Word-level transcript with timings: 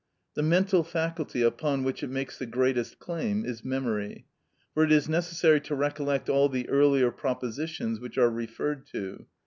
The 0.33 0.41
mental 0.41 0.83
faculty 0.83 1.43
upon 1.43 1.83
which 1.83 2.01
it 2.01 2.09
makes 2.09 2.39
the 2.39 2.47
greatest 2.47 2.97
claim 2.97 3.45
is 3.45 3.63
memory, 3.63 4.25
for 4.73 4.83
it 4.83 4.91
is 4.91 5.07
necessary 5.07 5.61
to 5.61 5.75
recollect 5.75 6.27
all 6.27 6.49
the 6.49 6.67
earlier 6.69 7.11
propositions 7.11 7.99
which 7.99 8.17
are 8.17 8.31
referred 8.31 8.87
to. 8.93 9.27